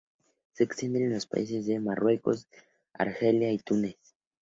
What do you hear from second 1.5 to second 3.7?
de Marruecos, Argelia y